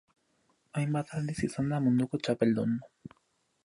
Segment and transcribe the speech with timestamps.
[0.79, 2.79] Hainbat aldiz izan da munduko txapeldun.